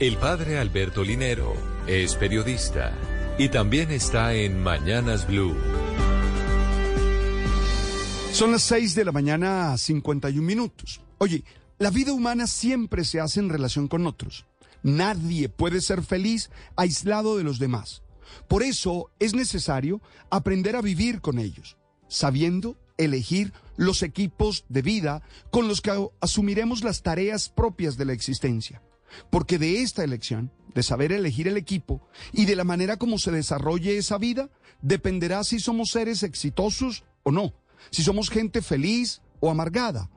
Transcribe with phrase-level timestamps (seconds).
[0.00, 1.52] El padre Alberto Linero
[1.86, 2.96] es periodista
[3.36, 5.54] y también está en Mañanas Blue.
[8.32, 11.02] Son las 6 de la mañana, 51 minutos.
[11.18, 11.44] Oye,
[11.78, 14.46] la vida humana siempre se hace en relación con otros.
[14.82, 18.02] Nadie puede ser feliz aislado de los demás.
[18.48, 21.76] Por eso es necesario aprender a vivir con ellos,
[22.08, 25.92] sabiendo elegir los equipos de vida con los que
[26.22, 28.80] asumiremos las tareas propias de la existencia.
[29.30, 33.30] Porque de esta elección, de saber elegir el equipo y de la manera como se
[33.30, 34.50] desarrolle esa vida,
[34.82, 37.54] dependerá si somos seres exitosos o no,
[37.90, 40.10] si somos gente feliz o amargada.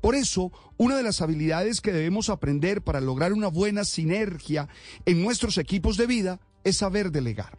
[0.00, 4.68] Por eso, una de las habilidades que debemos aprender para lograr una buena sinergia
[5.06, 7.58] en nuestros equipos de vida es saber delegar.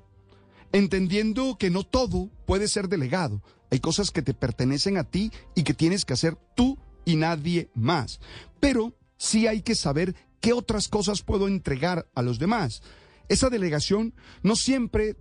[0.74, 3.42] Entendiendo que no todo puede ser delegado.
[3.72, 7.70] Hay cosas que te pertenecen a ti y que tienes que hacer tú y nadie
[7.76, 8.20] más.
[8.60, 12.84] Pero sí hay que saber qué otras cosas puedo entregar a los demás.
[13.30, 15.16] Esa delegación no siempre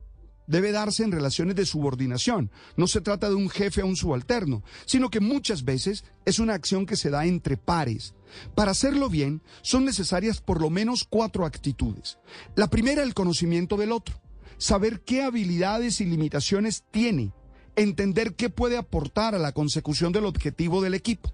[0.48, 2.50] debe darse en relaciones de subordinación.
[2.76, 6.54] No se trata de un jefe a un subalterno, sino que muchas veces es una
[6.54, 8.14] acción que se da entre pares.
[8.56, 12.18] Para hacerlo bien, son necesarias por lo menos cuatro actitudes.
[12.56, 14.20] La primera, el conocimiento del otro.
[14.58, 17.32] Saber qué habilidades y limitaciones tiene.
[17.76, 21.32] Entender qué puede aportar a la consecución del objetivo del equipo.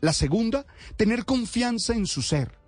[0.00, 2.61] La segunda, tener confianza en su ser.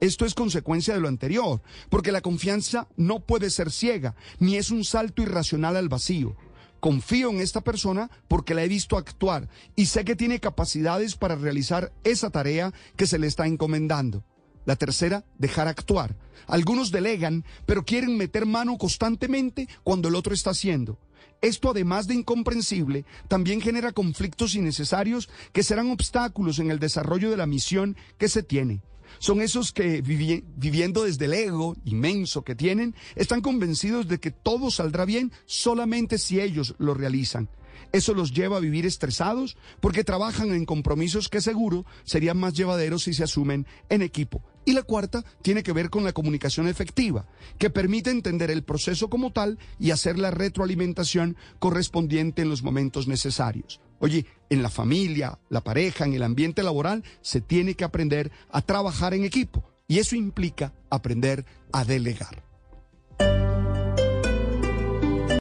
[0.00, 4.72] Esto es consecuencia de lo anterior, porque la confianza no puede ser ciega, ni es
[4.72, 6.36] un salto irracional al vacío.
[6.80, 11.36] Confío en esta persona porque la he visto actuar y sé que tiene capacidades para
[11.36, 14.24] realizar esa tarea que se le está encomendando.
[14.64, 16.16] La tercera, dejar actuar.
[16.48, 20.98] Algunos delegan, pero quieren meter mano constantemente cuando el otro está haciendo.
[21.40, 27.36] Esto, además de incomprensible, también genera conflictos innecesarios que serán obstáculos en el desarrollo de
[27.36, 28.82] la misión que se tiene.
[29.18, 34.70] Son esos que viviendo desde el ego inmenso que tienen, están convencidos de que todo
[34.70, 37.48] saldrá bien solamente si ellos lo realizan.
[37.92, 43.02] Eso los lleva a vivir estresados porque trabajan en compromisos que seguro serían más llevaderos
[43.02, 44.42] si se asumen en equipo.
[44.64, 47.26] Y la cuarta tiene que ver con la comunicación efectiva,
[47.58, 53.08] que permite entender el proceso como tal y hacer la retroalimentación correspondiente en los momentos
[53.08, 53.80] necesarios.
[54.02, 58.60] Oye, en la familia, la pareja, en el ambiente laboral, se tiene que aprender a
[58.60, 62.42] trabajar en equipo y eso implica aprender a delegar.